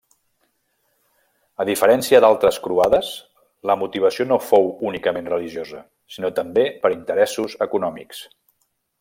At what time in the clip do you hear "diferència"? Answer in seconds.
1.69-2.21